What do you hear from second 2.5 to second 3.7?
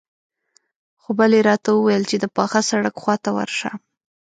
سړک خواته ورشه.